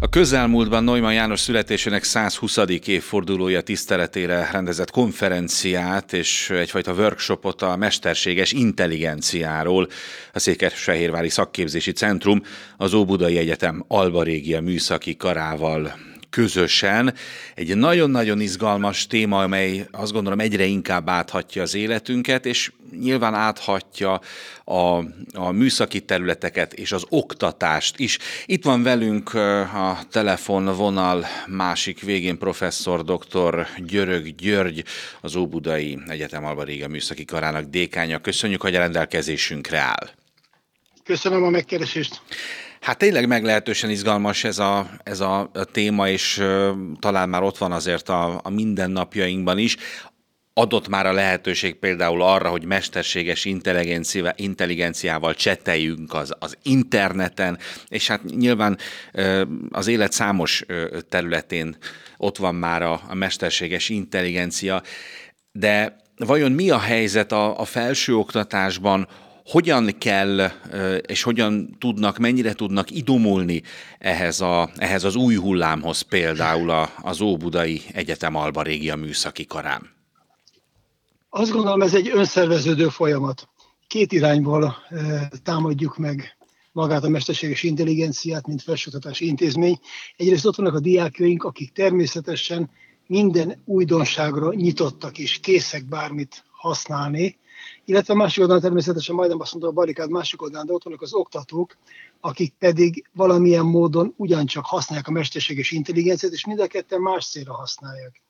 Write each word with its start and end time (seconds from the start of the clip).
A 0.00 0.08
közelmúltban 0.08 0.84
Neumann 0.84 1.12
János 1.12 1.40
születésének 1.40 2.04
120. 2.04 2.56
évfordulója 2.84 3.60
tiszteletére 3.60 4.48
rendezett 4.52 4.90
konferenciát 4.90 6.12
és 6.12 6.50
egyfajta 6.50 6.92
workshopot 6.92 7.62
a 7.62 7.76
mesterséges 7.76 8.52
intelligenciáról 8.52 9.88
a 10.32 10.38
Székesfehérvári 10.38 11.28
Szakképzési 11.28 11.92
Centrum 11.92 12.42
az 12.76 12.94
Óbudai 12.94 13.38
Egyetem 13.38 13.84
Alba 13.88 14.22
Régia 14.22 14.60
műszaki 14.60 15.16
karával 15.16 16.07
közösen. 16.30 17.14
Egy 17.54 17.76
nagyon-nagyon 17.76 18.40
izgalmas 18.40 19.06
téma, 19.06 19.42
amely 19.42 19.86
azt 19.90 20.12
gondolom 20.12 20.40
egyre 20.40 20.64
inkább 20.64 21.08
áthatja 21.08 21.62
az 21.62 21.74
életünket, 21.74 22.46
és 22.46 22.72
nyilván 23.00 23.34
áthatja 23.34 24.20
a, 24.64 24.98
a 25.32 25.50
műszaki 25.52 26.00
területeket 26.00 26.72
és 26.72 26.92
az 26.92 27.04
oktatást 27.08 27.98
is. 27.98 28.18
Itt 28.46 28.64
van 28.64 28.82
velünk 28.82 29.34
a 29.34 29.98
telefonvonal 30.10 31.26
másik 31.46 32.00
végén 32.00 32.38
professzor 32.38 33.04
dr. 33.04 33.66
Györög 33.76 34.34
György, 34.34 34.84
az 35.20 35.36
Óbudai 35.36 35.98
Egyetem 36.06 36.44
Alba 36.44 36.62
Réga 36.62 36.88
Műszaki 36.88 37.24
Karának 37.24 37.64
dékánya. 37.64 38.18
Köszönjük, 38.18 38.62
hogy 38.62 38.74
a 38.74 38.78
rendelkezésünkre 38.78 39.78
áll. 39.78 40.08
Köszönöm 41.04 41.42
a 41.42 41.50
megkeresést. 41.50 42.20
Hát 42.80 42.98
tényleg 42.98 43.26
meglehetősen 43.26 43.90
izgalmas 43.90 44.44
ez 44.44 44.58
a, 44.58 44.90
ez 45.02 45.20
a 45.20 45.50
téma, 45.72 46.08
és 46.08 46.42
talán 46.98 47.28
már 47.28 47.42
ott 47.42 47.58
van 47.58 47.72
azért 47.72 48.08
a, 48.08 48.40
a 48.42 48.50
mindennapjainkban 48.50 49.58
is. 49.58 49.76
Adott 50.52 50.88
már 50.88 51.06
a 51.06 51.12
lehetőség 51.12 51.74
például 51.74 52.22
arra, 52.22 52.48
hogy 52.48 52.64
mesterséges 52.64 53.44
intelligenciával, 53.44 54.32
intelligenciával 54.36 55.34
cseteljünk 55.34 56.14
az, 56.14 56.34
az 56.38 56.56
interneten, 56.62 57.58
és 57.88 58.06
hát 58.06 58.24
nyilván 58.24 58.78
az 59.70 59.86
élet 59.86 60.12
számos 60.12 60.64
területén 61.08 61.76
ott 62.16 62.36
van 62.36 62.54
már 62.54 62.82
a, 62.82 63.00
a 63.08 63.14
mesterséges 63.14 63.88
intelligencia, 63.88 64.82
de 65.52 65.96
vajon 66.16 66.52
mi 66.52 66.70
a 66.70 66.78
helyzet 66.78 67.32
a, 67.32 67.60
a 67.60 67.64
felsőoktatásban, 67.64 69.08
hogyan 69.48 69.98
kell 69.98 70.50
és 71.06 71.22
hogyan 71.22 71.76
tudnak, 71.78 72.18
mennyire 72.18 72.52
tudnak 72.52 72.90
idomulni 72.90 73.62
ehhez, 73.98 74.40
a, 74.40 74.70
ehhez 74.76 75.04
az 75.04 75.14
új 75.14 75.34
hullámhoz 75.34 76.00
például 76.00 76.88
az 77.02 77.20
Óbudai 77.20 77.82
Egyetem 77.92 78.34
Alba 78.34 78.62
Régia 78.62 78.96
Műszaki 78.96 79.46
Karán? 79.46 79.96
Azt 81.30 81.50
gondolom, 81.50 81.82
ez 81.82 81.94
egy 81.94 82.10
önszerveződő 82.14 82.88
folyamat. 82.88 83.48
Két 83.86 84.12
irányból 84.12 84.76
támadjuk 85.42 85.96
meg 85.96 86.36
magát 86.72 87.04
a 87.04 87.08
mesterséges 87.08 87.62
intelligenciát, 87.62 88.46
mint 88.46 88.62
felsőoktatási 88.62 89.26
intézmény. 89.26 89.78
Egyrészt 90.16 90.46
ott 90.46 90.56
vannak 90.56 90.74
a 90.74 90.80
diákjaink, 90.80 91.44
akik 91.44 91.72
természetesen 91.72 92.70
minden 93.06 93.62
újdonságra 93.64 94.54
nyitottak 94.54 95.18
és 95.18 95.38
készek 95.38 95.84
bármit 95.84 96.44
használni, 96.50 97.38
illetve 97.88 98.12
a 98.12 98.16
másik 98.16 98.40
oldalon 98.40 98.62
természetesen 98.62 99.14
majdnem 99.14 99.40
azt 99.40 99.52
mondta 99.52 99.70
a 99.70 99.74
barikád 99.74 100.10
másik 100.10 100.42
oldalán, 100.42 100.66
de 100.66 100.72
ott 100.72 100.84
vannak 100.84 101.02
az 101.02 101.14
oktatók, 101.14 101.76
akik 102.20 102.54
pedig 102.58 103.08
valamilyen 103.12 103.64
módon 103.64 104.14
ugyancsak 104.16 104.64
használják 104.66 105.08
a 105.08 105.10
mesterséges 105.10 105.70
intelligenciát, 105.70 106.32
és 106.32 106.46
mind 106.46 106.60
a 106.60 106.66
ketten 106.66 107.00
más 107.00 107.26
célra 107.26 107.54
használják. 107.54 108.22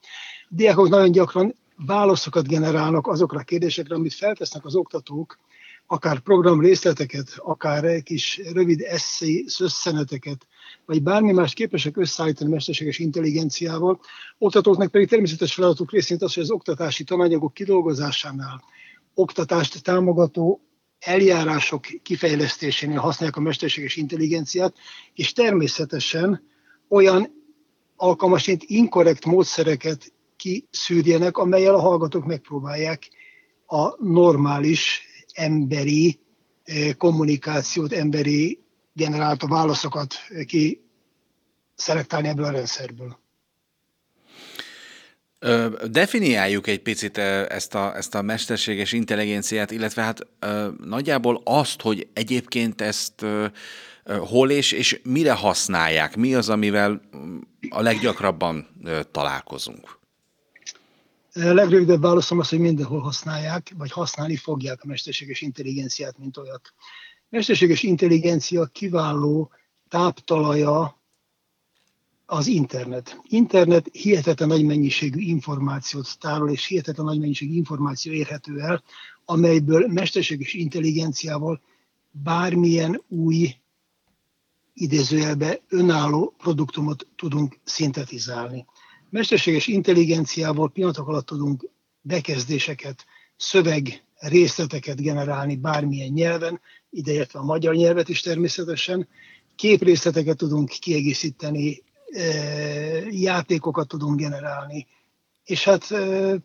A 0.43 0.47
diákok 0.49 0.89
nagyon 0.89 1.13
gyakran 1.13 1.55
válaszokat 1.87 2.49
generálnak 2.49 3.07
azokra 3.07 3.39
a 3.39 3.43
kérdésekre, 3.43 3.95
amit 3.95 4.15
feltesznek 4.15 4.65
az 4.65 4.75
oktatók, 4.75 5.39
akár 5.87 6.19
program 6.19 6.61
részleteket, 6.61 7.35
akár 7.37 8.03
kis 8.03 8.41
rövid 8.53 8.81
eszély, 8.81 9.45
szösszeneteket, 9.47 10.47
vagy 10.87 11.03
bármi 11.03 11.33
más 11.33 11.55
képesek 11.55 11.97
összeállítani 11.97 12.51
mesterséges 12.51 12.99
intelligenciával. 12.99 14.01
Oktatóknak 14.39 14.91
pedig 14.91 15.09
természetes 15.09 15.55
feladatuk 15.55 15.91
részint 15.91 16.23
az, 16.23 16.35
hogy 16.35 16.43
az 16.43 16.51
oktatási 16.51 17.05
tananyagok 17.05 17.55
kidolgozásánál, 17.55 18.63
oktatást 19.19 19.83
támogató 19.83 20.61
eljárások 20.99 21.87
kifejlesztésénél 22.03 22.99
használják 22.99 23.37
a 23.37 23.41
mesterséges 23.41 23.97
intelligenciát, 23.97 24.75
és 25.15 25.33
természetesen 25.33 26.43
olyan 26.89 27.31
alkalmasint 27.97 28.63
inkorrekt 28.63 29.25
módszereket 29.25 30.13
kiszűrjenek, 30.37 31.37
amelyel 31.37 31.75
a 31.75 31.81
hallgatók 31.81 32.25
megpróbálják 32.25 33.09
a 33.67 34.05
normális 34.05 35.03
emberi 35.33 36.19
eh, 36.65 36.93
kommunikációt, 36.93 37.93
emberi 37.93 38.61
generálta 38.93 39.47
válaszokat 39.47 40.15
ki 40.47 40.81
szelektálni 41.75 42.29
ebből 42.29 42.45
a 42.45 42.51
rendszerből. 42.51 43.19
Definiáljuk 45.91 46.67
egy 46.67 46.83
picit 46.83 47.19
ezt 47.19 47.75
a, 47.75 47.97
ezt 47.97 48.15
a 48.15 48.23
mesterséges 48.23 48.93
intelligenciát, 48.93 49.71
illetve 49.71 50.03
hát 50.03 50.27
nagyjából 50.85 51.41
azt, 51.45 51.81
hogy 51.81 52.09
egyébként 52.13 52.81
ezt 52.81 53.25
hol 54.05 54.51
és, 54.51 54.73
és 54.73 55.01
mire 55.05 55.33
használják, 55.33 56.17
mi 56.17 56.35
az, 56.35 56.49
amivel 56.49 57.01
a 57.69 57.81
leggyakrabban 57.81 58.67
találkozunk? 59.11 59.99
A 61.35 61.53
legrövidebb 61.53 62.01
válaszom 62.01 62.39
az, 62.39 62.49
hogy 62.49 62.59
mindenhol 62.59 63.01
használják, 63.01 63.73
vagy 63.77 63.91
használni 63.91 64.37
fogják 64.37 64.83
a 64.83 64.87
mesterséges 64.87 65.41
intelligenciát, 65.41 66.19
mint 66.19 66.37
olyat. 66.37 66.73
Mesterséges 67.29 67.83
intelligencia 67.83 68.65
kiváló 68.65 69.51
táptalaja 69.89 70.98
az 72.31 72.47
internet. 72.47 73.21
Internet 73.29 73.89
hihetetlen 73.93 74.49
nagy 74.49 74.65
mennyiségű 74.65 75.21
információt 75.21 76.19
tárol, 76.19 76.51
és 76.51 76.67
hihetetlen 76.67 77.07
nagy 77.07 77.21
mennyiségű 77.21 77.55
információ 77.55 78.13
érhető 78.13 78.61
el, 78.61 78.83
amelyből 79.25 79.87
mesterséges 79.87 80.55
intelligenciával 80.55 81.61
bármilyen 82.11 83.03
új 83.09 83.55
idézőjelbe 84.75 85.61
önálló 85.69 86.35
produktumot 86.39 87.07
tudunk 87.17 87.59
szintetizálni. 87.65 88.67
Mesterséges 89.11 89.67
intelligenciával 89.67 90.71
pillanatok 90.71 91.09
alatt 91.09 91.27
tudunk 91.27 91.69
bekezdéseket, 92.01 93.07
szöveg 93.37 94.05
részleteket 94.15 95.01
generálni 95.01 95.57
bármilyen 95.57 96.13
nyelven, 96.13 96.61
ideértve 96.91 97.39
a 97.39 97.45
magyar 97.45 97.75
nyelvet 97.75 98.09
is 98.09 98.21
természetesen, 98.21 99.09
képrészleteket 99.57 100.37
tudunk 100.37 100.69
kiegészíteni 100.69 101.87
játékokat 103.11 103.89
tudunk 103.89 104.19
generálni. 104.19 104.87
És 105.45 105.65
hát 105.65 105.87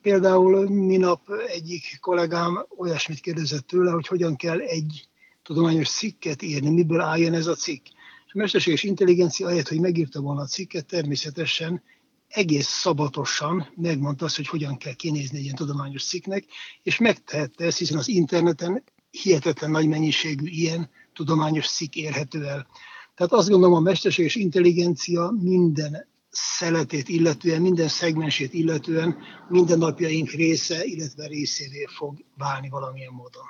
például 0.02 0.70
minap 0.70 1.30
egyik 1.48 1.98
kollégám 2.02 2.66
olyasmit 2.78 3.20
kérdezett 3.20 3.68
tőle, 3.68 3.92
hogy 3.92 4.08
hogyan 4.08 4.36
kell 4.36 4.60
egy 4.60 5.08
tudományos 5.44 5.90
cikket 5.90 6.42
írni, 6.42 6.70
miből 6.70 7.02
álljon 7.02 7.34
ez 7.34 7.48
a 7.48 7.56
cikk. 7.56 7.86
És 8.26 8.34
a 8.34 8.38
mesterséges 8.38 8.84
intelligencia 8.84 9.46
ahelyett, 9.46 9.68
hogy 9.68 9.80
megírta 9.80 10.22
volna 10.22 10.42
a 10.42 10.46
cikket, 10.46 10.86
természetesen 10.86 11.84
egész 12.28 12.68
szabatosan 12.68 13.72
megmondta 13.76 14.26
azt, 14.26 14.36
hogy 14.36 14.48
hogyan 14.48 14.78
kell 14.78 14.94
kinézni 14.94 15.38
egy 15.38 15.44
ilyen 15.44 15.56
tudományos 15.56 16.04
cikknek, 16.04 16.46
és 16.84 16.98
megtehette 16.98 17.66
ezt, 17.66 17.78
hiszen 17.78 17.98
az 17.98 18.08
interneten 18.08 18.84
hihetetlen 19.12 19.72
nagy 19.72 19.88
mennyiségű 19.88 20.46
ilyen 20.48 20.90
tudományos 21.14 21.68
cikk 21.68 21.96
érhető 21.96 22.46
el. 22.46 22.68
Tehát 23.16 23.32
azt 23.32 23.50
gondolom, 23.50 23.76
a 23.76 23.80
mesterséges 23.80 24.36
intelligencia 24.36 25.34
minden 25.42 26.08
szeletét 26.30 27.10
illetően, 27.10 27.62
minden 27.62 27.88
szegmensét 27.88 28.54
illetően 28.54 29.18
minden 29.50 29.78
napjaink 29.78 30.30
része, 30.30 30.84
illetve 30.84 31.28
részévé 31.28 31.86
fog 31.86 32.26
válni 32.38 32.70
valamilyen 32.70 33.14
módon. 33.14 33.44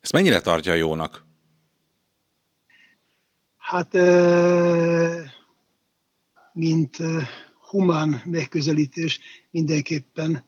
Ezt 0.00 0.12
mennyire 0.12 0.40
tartja 0.40 0.74
jónak? 0.74 1.24
Hát, 3.56 3.92
mint 6.52 6.96
humán 7.68 8.22
megközelítés 8.24 9.20
mindenképpen 9.50 10.44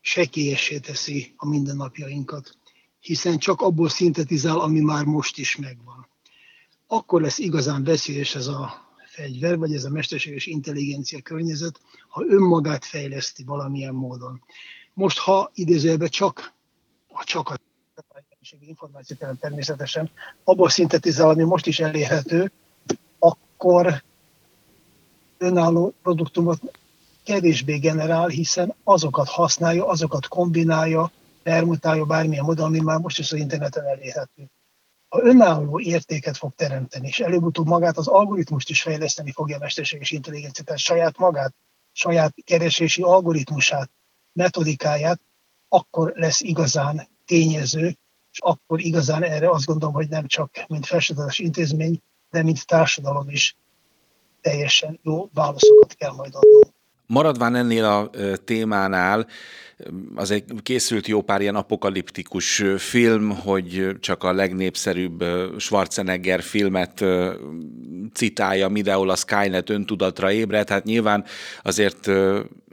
sekélyessé 0.00 0.78
teszi 0.78 1.32
a 1.36 1.48
mindennapjainkat, 1.48 2.58
hiszen 3.00 3.38
csak 3.38 3.60
abból 3.60 3.88
szintetizál, 3.88 4.58
ami 4.58 4.80
már 4.80 5.04
most 5.04 5.38
is 5.38 5.56
megvan 5.56 6.12
akkor 6.94 7.20
lesz 7.20 7.38
igazán 7.38 7.84
veszélyes 7.84 8.34
ez 8.34 8.46
a 8.46 8.84
fegyver, 9.06 9.58
vagy 9.58 9.74
ez 9.74 9.84
a 9.84 9.90
mesterséges 9.90 10.46
intelligencia 10.46 11.20
környezet, 11.22 11.80
ha 12.08 12.24
önmagát 12.26 12.84
fejleszti 12.84 13.44
valamilyen 13.44 13.94
módon. 13.94 14.42
Most, 14.94 15.18
ha 15.18 15.50
idézőjelben 15.54 16.08
csak, 16.08 16.52
ha 17.12 17.24
csak 17.24 17.48
a 17.48 17.58
információt 18.60 19.38
természetesen, 19.40 20.10
abból 20.44 20.70
szintetizál, 20.70 21.28
ami 21.28 21.42
most 21.42 21.66
is 21.66 21.80
elérhető, 21.80 22.52
akkor 23.18 24.02
önálló 25.38 25.94
produktumot 26.02 26.60
kevésbé 27.24 27.78
generál, 27.78 28.28
hiszen 28.28 28.74
azokat 28.84 29.28
használja, 29.28 29.86
azokat 29.86 30.28
kombinálja, 30.28 31.10
permutálja 31.42 32.04
bármilyen 32.04 32.44
módon, 32.44 32.66
ami 32.66 32.80
már 32.80 32.98
most 32.98 33.18
is 33.18 33.32
az 33.32 33.38
interneten 33.38 33.84
elérhető. 33.84 34.50
Ha 35.14 35.22
önálló 35.22 35.80
értéket 35.80 36.36
fog 36.36 36.54
teremteni, 36.54 37.06
és 37.06 37.20
előbb-utóbb 37.20 37.66
magát 37.66 37.96
az 37.96 38.08
algoritmust 38.08 38.70
is 38.70 38.82
fejleszteni 38.82 39.32
fogja 39.32 39.56
a 39.56 39.58
mesterséges 39.58 40.10
intelligencia, 40.10 40.64
tehát 40.64 40.80
saját 40.80 41.18
magát, 41.18 41.54
saját 41.92 42.34
keresési 42.44 43.02
algoritmusát, 43.02 43.90
metodikáját, 44.32 45.20
akkor 45.68 46.12
lesz 46.14 46.40
igazán 46.40 47.08
tényező, 47.24 47.86
és 48.30 48.38
akkor 48.40 48.80
igazán 48.80 49.22
erre 49.22 49.50
azt 49.50 49.64
gondolom, 49.64 49.94
hogy 49.94 50.08
nem 50.08 50.26
csak 50.26 50.64
mint 50.68 50.86
felsőoktatási 50.86 51.44
intézmény, 51.44 52.00
de 52.30 52.42
mint 52.42 52.66
társadalom 52.66 53.28
is 53.28 53.56
teljesen 54.40 54.98
jó 55.02 55.28
válaszokat 55.32 55.94
kell 55.94 56.12
majd 56.12 56.34
adnunk. 56.34 56.73
Maradván 57.06 57.54
ennél 57.54 57.84
a 57.84 58.10
témánál, 58.44 59.26
egy 60.28 60.44
készült 60.62 61.06
jó 61.06 61.22
pár 61.22 61.40
ilyen 61.40 61.54
apokaliptikus 61.54 62.62
film, 62.76 63.30
hogy 63.30 63.96
csak 64.00 64.22
a 64.22 64.32
legnépszerűbb 64.32 65.24
Schwarzenegger 65.58 66.42
filmet 66.42 67.04
citálja, 68.12 68.68
mindenhol 68.68 69.10
a 69.10 69.16
Skynet 69.16 69.70
öntudatra 69.70 70.32
ébred, 70.32 70.68
hát 70.68 70.84
nyilván 70.84 71.24
azért 71.62 72.10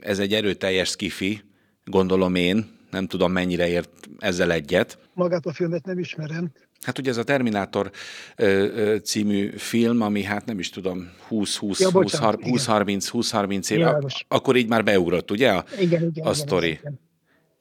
ez 0.00 0.18
egy 0.18 0.32
erőteljes 0.32 0.88
skifi, 0.88 1.40
gondolom 1.84 2.34
én, 2.34 2.80
nem 2.90 3.06
tudom 3.06 3.32
mennyire 3.32 3.68
ért 3.68 4.08
ezzel 4.18 4.52
egyet. 4.52 4.98
Magát 5.14 5.46
a 5.46 5.52
filmet 5.52 5.84
nem 5.84 5.98
ismerem, 5.98 6.50
Hát 6.82 6.98
ugye 6.98 7.10
ez 7.10 7.16
a 7.16 7.24
Terminátor 7.24 7.90
ö, 8.36 8.46
ö, 8.46 8.96
című 8.96 9.56
film, 9.56 10.00
ami 10.00 10.22
hát 10.22 10.44
nem 10.44 10.58
is 10.58 10.70
tudom, 10.70 11.10
20-30 11.30 13.70
év, 13.70 13.86
akkor 14.28 14.56
így 14.56 14.68
már 14.68 14.84
beugrott, 14.84 15.30
ugye? 15.30 15.50
A, 15.50 15.64
igen, 15.80 16.02
igen, 16.02 16.26
a 16.26 16.34
sztori. 16.34 16.70
Igen. 16.70 17.00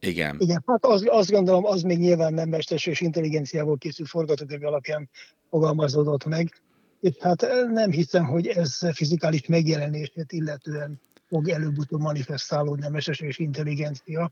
Igen. 0.03 0.35
Igen, 0.39 0.63
hát 0.65 0.85
az, 0.85 1.03
azt 1.07 1.31
gondolom, 1.31 1.65
az 1.65 1.81
még 1.81 1.97
nyilván 1.97 2.33
nem 2.33 2.49
mesterséges 2.49 3.01
intelligenciából 3.01 3.77
készült 3.77 4.09
forgatókönyv 4.09 4.65
alapján 4.65 5.09
fogalmazódott 5.49 6.25
meg. 6.25 6.61
És 7.01 7.15
hát 7.19 7.45
nem 7.71 7.91
hiszem, 7.91 8.25
hogy 8.25 8.47
ez 8.47 8.79
fizikális 8.93 9.45
megjelenését 9.45 10.31
illetően 10.31 11.01
fog 11.29 11.49
előbb-utóbb 11.49 11.99
manifestálódni 11.99 12.85
a 12.85 12.89
mesterséges 12.89 13.37
intelligencia, 13.37 14.31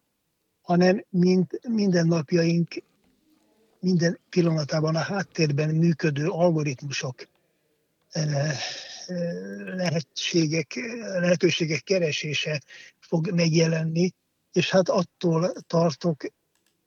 hanem 0.62 1.06
mint 1.09 1.59
mindennapjaink 1.68 2.68
minden 3.79 4.19
pillanatában 4.29 4.95
a 4.95 4.99
háttérben 4.99 5.75
működő 5.75 6.27
algoritmusok 6.27 7.27
eh, 8.09 8.49
eh, 8.49 8.57
lehetségek, 9.75 10.75
lehetőségek 11.19 11.83
keresése 11.83 12.61
fog 12.99 13.31
megjelenni, 13.31 14.13
és 14.51 14.69
hát 14.69 14.89
attól 14.89 15.51
tartok 15.67 16.23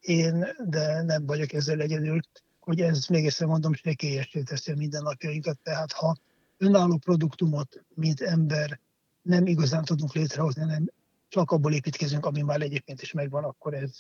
én, 0.00 0.46
de 0.64 1.02
nem 1.02 1.26
vagyok 1.26 1.52
ezzel 1.52 1.80
egyedül, 1.80 2.20
hogy 2.60 2.80
ez 2.80 3.06
még 3.06 3.26
egyszer 3.26 3.46
mondom, 3.46 3.74
sekélyesé 3.74 4.42
teszi 4.42 4.72
a 4.72 4.76
mindennapjainkat. 4.76 5.58
Tehát 5.62 5.92
ha 5.92 6.16
önálló 6.58 6.96
produktumot, 6.96 7.84
mint 7.94 8.20
ember 8.20 8.80
nem 9.22 9.46
igazán 9.46 9.84
tudunk 9.84 10.14
létrehozni, 10.14 10.62
hanem 10.62 10.90
csak 11.28 11.50
abból 11.50 11.72
építkezünk, 11.72 12.26
ami 12.26 12.42
már 12.42 12.60
egyébként 12.60 13.02
is 13.02 13.12
megvan, 13.12 13.44
akkor 13.44 13.74
ez 13.74 13.90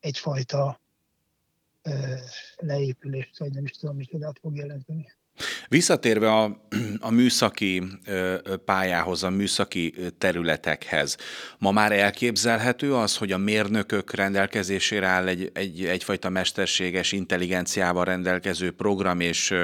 egyfajta 0.00 0.80
leépülést, 2.56 3.38
vagy 3.38 3.50
nem 3.50 3.64
is 3.64 3.70
tudom, 3.70 3.96
micsodát 3.96 4.38
fog 4.40 4.56
jelenteni. 4.56 5.06
Visszatérve 5.68 6.32
a, 6.32 6.66
a 7.00 7.10
műszaki 7.10 7.82
pályához, 8.64 9.22
a 9.22 9.30
műszaki 9.30 9.94
területekhez, 10.18 11.16
ma 11.58 11.70
már 11.70 11.92
elképzelhető 11.92 12.94
az, 12.94 13.16
hogy 13.16 13.32
a 13.32 13.38
mérnökök 13.38 14.14
rendelkezésére 14.14 15.06
áll 15.06 15.26
egy, 15.26 15.50
egy, 15.54 15.84
egyfajta 15.84 16.28
mesterséges 16.28 17.12
intelligenciával 17.12 18.04
rendelkező 18.04 18.70
program, 18.70 19.20
és 19.20 19.54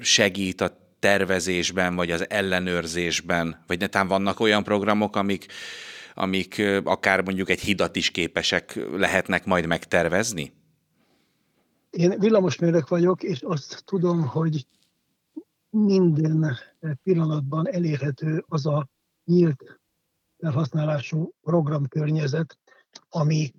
segít 0.00 0.60
a 0.60 0.78
tervezésben, 0.98 1.94
vagy 1.94 2.10
az 2.10 2.30
ellenőrzésben, 2.30 3.64
vagy 3.66 3.78
netán 3.78 4.08
vannak 4.08 4.40
olyan 4.40 4.62
programok, 4.62 5.16
amik, 5.16 5.46
amik 6.14 6.62
akár 6.84 7.22
mondjuk 7.22 7.50
egy 7.50 7.60
hidat 7.60 7.96
is 7.96 8.10
képesek 8.10 8.78
lehetnek 8.96 9.44
majd 9.44 9.66
megtervezni? 9.66 10.52
Én 11.90 12.18
villamosmérnök 12.18 12.88
vagyok, 12.88 13.22
és 13.22 13.42
azt 13.42 13.82
tudom, 13.84 14.26
hogy 14.26 14.66
minden 15.70 16.56
pillanatban 17.02 17.68
elérhető 17.68 18.44
az 18.48 18.66
a 18.66 18.88
nyílt 19.24 19.80
felhasználású 20.38 21.32
programkörnyezet, 21.42 22.58
ami 23.08 23.54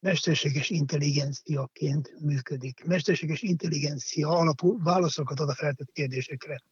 mesterséges 0.00 0.70
intelligenciaként 0.70 2.20
működik. 2.20 2.84
Mesterséges 2.84 3.42
intelligencia 3.42 4.28
alapú 4.28 4.82
válaszokat 4.82 5.40
ad 5.40 5.48
a 5.48 5.54
feltett 5.54 5.92
kérdésekre. 5.92 6.62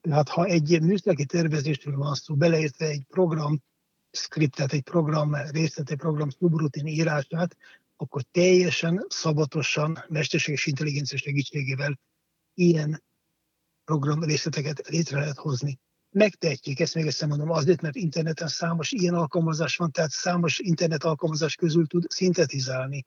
Tehát 0.00 0.28
ha 0.28 0.44
egy 0.44 0.82
műszaki 0.82 1.24
tervezésről 1.24 1.96
van 1.96 2.14
szó, 2.14 2.34
beleértve 2.34 2.86
egy 2.86 3.04
program 3.08 3.62
skriptet, 4.10 4.72
egy 4.72 4.82
program 4.82 5.34
részlet, 5.34 5.90
egy 5.90 5.96
program 5.96 6.30
szubrutin 6.30 6.86
írását, 6.86 7.56
akkor 8.00 8.22
teljesen 8.30 9.06
szabatosan 9.08 10.04
mesterséges 10.08 10.66
intelligencia 10.66 11.18
segítségével 11.18 11.98
ilyen 12.54 13.02
program 13.84 14.22
részleteket 14.22 14.88
létre 14.88 15.18
lehet 15.18 15.36
hozni. 15.36 15.78
Megtehetjük, 16.10 16.78
ezt 16.78 16.94
még 16.94 17.06
egyszer 17.06 17.28
mondom, 17.28 17.50
azért, 17.50 17.80
mert 17.80 17.96
interneten 17.96 18.48
számos 18.48 18.92
ilyen 18.92 19.14
alkalmazás 19.14 19.76
van, 19.76 19.90
tehát 19.90 20.10
számos 20.10 20.58
internet 20.58 21.04
alkalmazás 21.04 21.54
közül 21.54 21.86
tud 21.86 22.10
szintetizálni. 22.10 23.02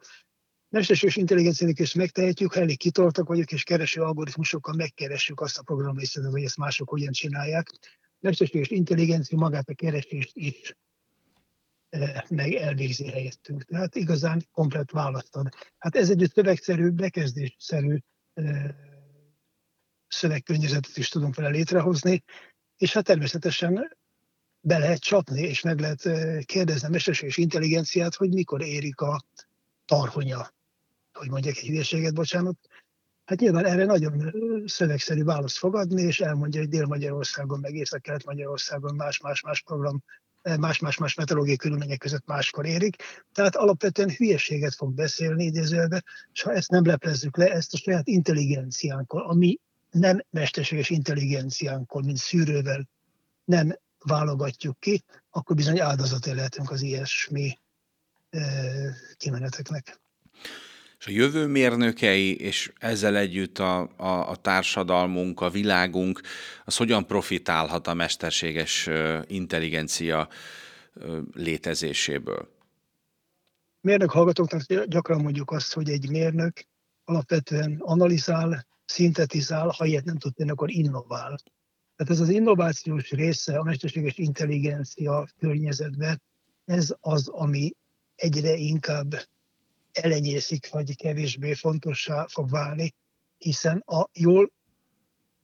Mesterséges 0.70 1.16
intelligenciának 1.16 1.80
is 1.80 1.94
megtehetjük, 1.94 2.54
ha 2.54 2.60
elég 2.60 2.78
kitoltak 2.78 3.28
vagyok, 3.28 3.52
és 3.52 3.64
kereső 3.64 4.02
algoritmusokkal 4.02 4.74
megkeressük 4.74 5.42
azt 5.42 5.58
a 5.58 5.64
program 5.64 5.98
részletet, 5.98 6.32
hogy 6.32 6.44
ezt 6.44 6.58
mások 6.58 6.90
hogyan 6.90 7.12
csinálják. 7.12 7.72
Mesterséges 8.20 8.70
intelligencia 8.70 9.38
magát 9.38 9.70
a 9.70 9.74
keresést 9.74 10.32
is 10.34 10.76
meg 12.30 12.54
elvégzi 12.54 13.10
helyettünk. 13.10 13.64
Tehát 13.64 13.96
igazán 13.96 14.48
komplet 14.52 14.92
választ 14.92 15.36
ad. 15.36 15.50
Hát 15.78 15.96
ez 15.96 16.10
egy 16.10 16.32
szövegszerű, 16.34 16.90
bekezdésszerű 16.90 17.98
szövegkörnyezetet 20.08 20.98
is 20.98 21.10
tudunk 21.10 21.36
vele 21.36 21.50
létrehozni, 21.50 22.24
és 22.78 22.94
hát 22.94 23.04
természetesen 23.04 23.98
be 24.62 24.78
lehet 24.78 25.00
csapni, 25.00 25.42
és 25.42 25.62
meg 25.62 25.80
lehet 25.80 26.10
kérdezni 26.46 26.88
a 26.88 26.92
mesterséges 26.92 27.38
intelligenciát, 27.38 28.16
hogy 28.16 28.30
mikor 28.30 28.62
érik 28.62 29.02
a 29.02 29.22
tarhonya. 29.86 30.54
Hogy 31.14 31.30
mondjak 31.30 31.58
egy 31.58 31.68
hülyeséget, 31.68 32.14
bocsánat. 32.14 32.58
Hát 33.26 33.40
nyilván 33.40 33.66
erre 33.66 33.86
nagyon 33.86 34.34
szövegszerű 34.66 35.24
választ 35.24 35.58
fogadni, 35.58 36.02
és 36.02 36.20
elmondja, 36.20 36.60
hogy 36.60 36.70
Dél-Magyarországon, 36.70 37.60
meg 37.60 37.74
Észak-Kelet-Magyarországon 37.74 38.96
más-más-más 38.96 39.62
program 39.62 40.04
más-más-más 40.60 41.14
meteorológiai 41.14 41.58
körülmények 41.58 41.98
között 41.98 42.26
máskor 42.26 42.66
érik. 42.66 42.96
Tehát 43.34 43.56
alapvetően 43.56 44.10
hülyeséget 44.10 44.76
fog 44.76 44.94
beszélni 44.94 45.44
idézőjelbe, 45.44 46.04
és 46.34 46.42
ha 46.42 46.54
ezt 46.54 46.70
nem 46.70 46.86
leplezzük 46.86 47.38
le, 47.38 47.52
ezt 47.52 47.74
a 47.74 47.78
saját 47.78 48.08
intelligenciánkkal, 48.08 49.26
ami 49.26 49.60
nem 49.92 50.24
mesterséges 50.30 50.90
intelligenciánkkal, 50.90 52.02
mint 52.02 52.18
szűrővel 52.18 52.90
nem 53.46 53.78
válogatjuk 54.00 54.80
ki, 54.80 55.04
akkor 55.30 55.56
bizony 55.56 55.80
áldozaté 55.80 56.32
lehetünk 56.32 56.72
az 56.72 56.82
ilyesmi 56.82 57.58
kimeneteknek. 59.18 60.02
És 61.04 61.10
a 61.10 61.16
jövő 61.16 61.48
mérnökei, 61.48 62.36
és 62.40 62.72
ezzel 62.78 63.18
együtt 63.18 63.60
a, 63.60 63.80
a, 63.98 64.30
a 64.30 64.36
társadalmunk, 64.36 65.42
a 65.42 65.50
világunk, 65.50 66.22
az 66.66 66.78
hogyan 66.78 67.08
profitálhat 67.08 67.88
a 67.88 67.94
mesterséges 67.94 68.90
intelligencia 69.28 70.28
létezéséből? 71.34 72.48
Mérnök 73.82 74.12
hallgatóknak 74.12 74.62
gyakran 74.84 75.22
mondjuk 75.22 75.52
azt, 75.52 75.74
hogy 75.74 75.90
egy 75.90 76.10
mérnök 76.10 76.66
alapvetően 77.04 77.78
analizál, 77.80 78.66
szintetizál, 78.86 79.68
ha 79.68 79.86
ilyet 79.86 80.06
nem 80.06 80.18
tud 80.18 80.34
tenni, 80.34 80.50
akkor 80.50 80.72
innovál. 80.72 81.40
Tehát 81.96 82.12
ez 82.12 82.20
az 82.20 82.30
innovációs 82.30 83.12
része 83.12 83.58
a 83.58 83.64
mesterséges 83.64 84.18
intelligencia 84.18 85.28
környezetben, 85.40 86.22
ez 86.66 86.96
az, 87.00 87.28
ami 87.28 87.74
egyre 88.16 88.56
inkább 88.56 89.16
elenyészik, 89.94 90.70
vagy 90.70 90.96
kevésbé 90.96 91.54
fontossá 91.54 92.26
fog 92.28 92.50
válni, 92.50 92.94
hiszen 93.38 93.84
a 93.86 94.10
jól 94.14 94.52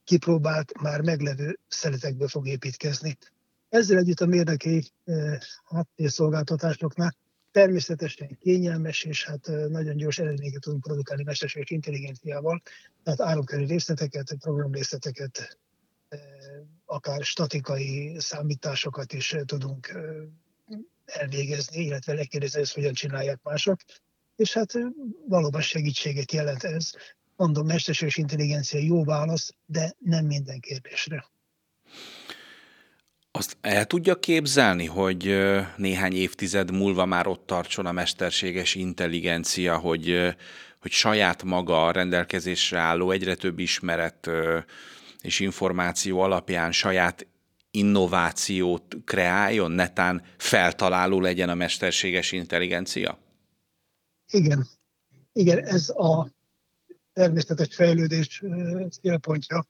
kipróbált, 0.04 0.80
már 0.80 1.00
meglevő 1.00 1.58
szeletekből 1.68 2.28
fog 2.28 2.46
építkezni. 2.46 3.16
Ezzel 3.68 3.98
együtt 3.98 4.20
a 4.20 4.26
mérnöki 4.26 4.92
háttérszolgáltatásoknál 5.64 7.16
természetesen 7.50 8.38
kényelmes, 8.40 9.04
és 9.04 9.24
hát 9.24 9.46
nagyon 9.68 9.96
gyors 9.96 10.18
eredményeket 10.18 10.60
tudunk 10.60 10.82
produkálni 10.82 11.22
mesterséges 11.22 11.70
intelligenciával, 11.70 12.62
tehát 13.02 13.20
áramköri 13.20 13.64
részleteket, 13.64 14.34
programrészleteket, 14.40 15.58
akár 16.84 17.24
statikai 17.24 18.16
számításokat 18.18 19.12
is 19.12 19.36
tudunk 19.44 19.98
elvégezni, 21.04 21.84
illetve 21.84 22.12
lekérdezni, 22.12 22.60
ezt 22.60 22.74
hogyan 22.74 22.92
csinálják 22.92 23.42
mások. 23.42 23.80
És 24.40 24.52
hát 24.52 24.72
valóban 25.28 25.60
segítséget 25.60 26.32
jelent 26.32 26.62
ez. 26.62 26.90
Mondom, 27.36 27.66
mesterséges 27.66 28.16
intelligencia 28.16 28.80
jó 28.80 29.04
válasz, 29.04 29.54
de 29.66 29.94
nem 29.98 30.24
minden 30.24 30.60
kérdésre. 30.60 31.24
Azt 33.30 33.56
el 33.60 33.86
tudja 33.86 34.18
képzelni, 34.18 34.86
hogy 34.86 35.36
néhány 35.76 36.12
évtized 36.12 36.70
múlva 36.70 37.04
már 37.04 37.26
ott 37.26 37.46
tartson 37.46 37.86
a 37.86 37.92
mesterséges 37.92 38.74
intelligencia, 38.74 39.78
hogy, 39.78 40.34
hogy 40.80 40.90
saját 40.90 41.42
maga 41.42 41.86
a 41.86 41.92
rendelkezésre 41.92 42.78
álló 42.78 43.10
egyre 43.10 43.34
több 43.34 43.58
ismeret 43.58 44.30
és 45.20 45.40
információ 45.40 46.20
alapján 46.20 46.72
saját 46.72 47.26
innovációt 47.70 48.96
kreáljon, 49.04 49.70
netán 49.70 50.22
feltaláló 50.36 51.20
legyen 51.20 51.48
a 51.48 51.54
mesterséges 51.54 52.32
intelligencia? 52.32 53.18
Igen. 54.30 54.66
Igen, 55.32 55.64
ez 55.64 55.88
a 55.88 56.30
természetes 57.12 57.74
fejlődés 57.74 58.42
célpontja 59.00 59.66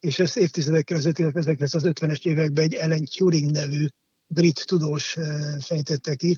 és 0.00 0.18
ezt 0.18 0.36
évtizedekkel 0.36 0.96
ezelőtt, 0.96 1.18
illetve 1.18 1.42
1950-es 1.42 2.26
években 2.26 2.64
egy 2.64 2.74
Ellen 2.74 3.04
Turing 3.04 3.50
nevű 3.50 3.86
brit 4.26 4.66
tudós 4.66 5.16
fejtette 5.60 6.14
ki, 6.14 6.36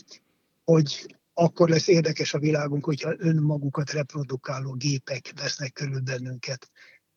hogy 0.64 1.16
akkor 1.34 1.68
lesz 1.68 1.86
érdekes 1.86 2.34
a 2.34 2.38
világunk, 2.38 2.84
hogyha 2.84 3.14
önmagukat 3.18 3.92
reprodukáló 3.92 4.72
gépek 4.72 5.32
vesznek 5.36 5.72
körül 5.72 6.00
bennünket. 6.00 6.70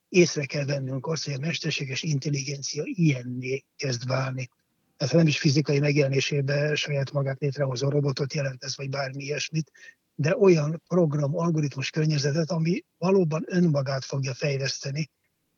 Észre 0.09 0.45
kell 0.45 0.65
vennünk 0.65 1.07
azt, 1.07 1.25
hogy 1.25 1.33
a 1.33 1.39
mesterséges 1.39 2.03
intelligencia 2.03 2.83
ilyenné 2.85 3.63
kezd 3.75 4.07
válni. 4.07 4.50
Tehát 4.97 5.13
nem 5.13 5.27
is 5.27 5.39
fizikai 5.39 5.79
megjelenésében 5.79 6.75
saját 6.75 7.12
magát 7.12 7.39
létrehozó 7.39 7.89
robotot 7.89 8.33
jelent 8.33 8.63
ez, 8.63 8.77
vagy 8.77 8.89
bármi 8.89 9.23
ilyesmit, 9.23 9.71
de 10.15 10.38
olyan 10.38 10.82
program, 10.88 11.38
algoritmus 11.38 11.89
környezetet, 11.89 12.51
ami 12.51 12.84
valóban 12.98 13.43
önmagát 13.48 14.05
fogja 14.05 14.34
fejleszteni, 14.34 15.10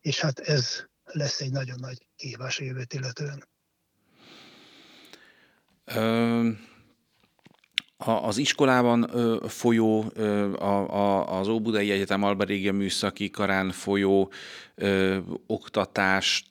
és 0.01 0.19
hát 0.19 0.39
ez 0.39 0.83
lesz 1.03 1.41
egy 1.41 1.51
nagyon 1.51 1.77
nagy 1.79 2.07
kihívás 2.15 2.59
a 2.59 2.63
jövőt 2.63 2.93
illetően. 2.93 3.47
Az 7.97 8.37
iskolában 8.37 9.09
folyó, 9.47 10.11
az 11.25 11.47
Óbudai 11.47 11.91
Egyetem 11.91 12.23
Alberégia 12.23 12.73
Műszaki 12.73 13.29
Karán 13.29 13.71
folyó 13.71 14.31
oktatás 15.47 16.49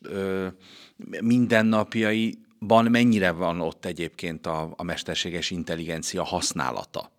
mindennapjaiban 1.20 2.84
mennyire 2.90 3.30
van 3.30 3.60
ott 3.60 3.84
egyébként 3.84 4.46
a, 4.46 4.72
a 4.76 4.82
mesterséges 4.82 5.50
intelligencia 5.50 6.22
használata? 6.22 7.13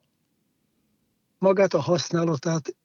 Magát 1.46 1.74
a 1.74 1.80
használatát 1.80 2.76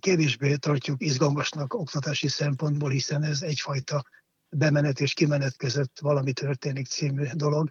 kevésbé 0.00 0.56
tartjuk 0.56 1.02
izgalmasnak 1.02 1.74
oktatási 1.74 2.28
szempontból, 2.28 2.90
hiszen 2.90 3.22
ez 3.22 3.42
egyfajta 3.42 4.04
bemenet 4.48 5.00
és 5.00 5.12
kimenet 5.12 5.56
között 5.56 5.98
valami 6.00 6.32
történik 6.32 6.86
című 6.86 7.24
dolog. 7.32 7.70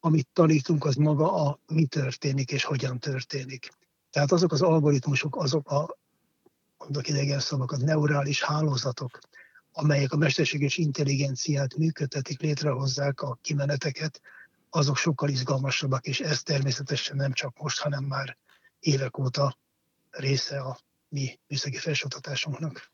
Amit 0.00 0.28
tanítunk, 0.32 0.84
az 0.84 0.94
maga 0.94 1.32
a 1.32 1.58
mi 1.66 1.86
történik 1.86 2.50
és 2.50 2.64
hogyan 2.64 2.98
történik. 2.98 3.68
Tehát 4.10 4.32
azok 4.32 4.52
az 4.52 4.62
algoritmusok, 4.62 5.36
azok 5.36 5.70
a, 5.70 5.98
mondok 6.78 7.08
idegen 7.08 7.40
szavakat, 7.40 7.80
neurális 7.80 8.42
hálózatok, 8.42 9.18
amelyek 9.72 10.12
a 10.12 10.16
mesterséges 10.16 10.76
intelligenciát 10.76 11.76
működtetik, 11.76 12.40
létrehozzák 12.40 13.20
a 13.20 13.38
kimeneteket, 13.42 14.20
azok 14.70 14.96
sokkal 14.96 15.28
izgalmasabbak, 15.28 16.06
és 16.06 16.20
ez 16.20 16.42
természetesen 16.42 17.16
nem 17.16 17.32
csak 17.32 17.58
most, 17.58 17.80
hanem 17.80 18.04
már 18.04 18.36
évek 18.80 19.18
óta 19.18 19.56
része 20.10 20.60
a 20.60 20.78
mi 21.08 21.38
műszaki 21.48 21.76
felsőoktatásunknak. 21.76 22.90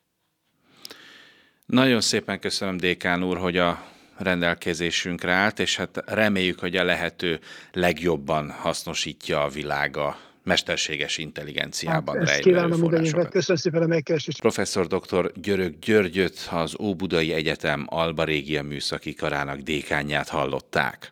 Nagyon 1.67 2.01
szépen 2.01 2.41
köszönöm, 2.41 2.77
Dékán 2.77 3.23
úr, 3.23 3.39
hogy 3.39 3.57
a 3.57 3.93
rendelkezésünkre 4.17 5.33
állt, 5.33 5.59
és 5.59 5.77
hát 5.77 6.03
reméljük, 6.07 6.59
hogy 6.59 6.77
a 6.77 6.85
lehető 6.85 7.41
legjobban 7.73 8.51
hasznosítja 8.51 9.43
a 9.43 9.49
világa 9.49 10.17
mesterséges 10.45 11.19
intelligenciában 11.19 12.19
hát, 12.19 12.29
rejlő 12.29 12.59
erőforrásokat. 12.59 13.31
Köszönöm 13.31 13.61
szépen 13.61 13.83
a 13.83 13.87
megkeresést. 13.87 14.41
Professzor 14.41 14.87
dr. 14.87 15.33
Györök 15.35 15.79
Györgyöt, 15.79 16.49
az 16.51 16.77
Óbudai 16.81 17.33
Egyetem 17.33 17.87
Alba 17.89 18.25
Régia 18.25 18.63
Műszaki 18.63 19.15
Karának 19.15 19.59
dékányát 19.59 20.29
hallották. 20.29 21.12